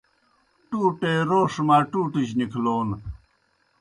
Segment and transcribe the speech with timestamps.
[0.69, 2.89] ٹُوٹے روݜ ماٹوٹِجیْ نِکھلون